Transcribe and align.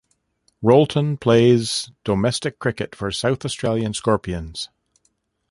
Rolton 0.63 1.19
plays 1.19 1.91
domestic 2.03 2.57
cricket 2.57 2.95
for 2.95 3.11
South 3.11 3.45
Australian 3.45 3.93
Scorpions. 3.93 4.69